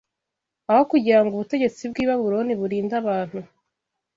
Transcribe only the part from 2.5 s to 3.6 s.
burinde abantu